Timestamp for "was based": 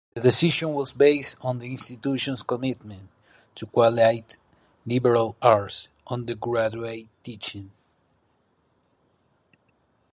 0.73-1.35